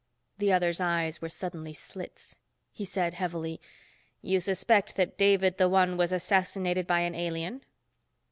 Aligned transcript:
The 0.39 0.51
other's 0.51 0.79
eyes 0.81 1.21
were 1.21 1.29
suddenly 1.29 1.73
slits. 1.73 2.39
He 2.71 2.85
said, 2.85 3.13
heavily, 3.13 3.61
"You 4.23 4.39
suspect 4.39 4.95
that 4.95 5.15
David 5.15 5.59
the 5.59 5.69
One 5.69 5.95
was 5.95 6.11
assassinated 6.11 6.87
by 6.87 7.01
an 7.01 7.13
alien?" 7.13 7.61